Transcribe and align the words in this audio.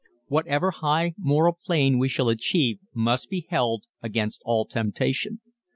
Whatever 0.29 0.71
high 0.71 1.13
moral 1.15 1.59
plane 1.63 1.99
we 1.99 2.09
shall 2.09 2.27
achieve 2.27 2.79
must 2.91 3.29
be 3.29 3.45
held 3.51 3.85
against 4.01 4.41
all 4.45 4.65
temptation. 4.65 5.41